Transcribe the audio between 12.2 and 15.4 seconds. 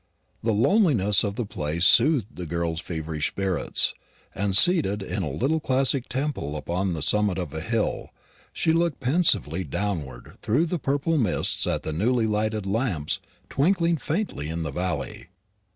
lighted lamps twinkling faintly in the valley.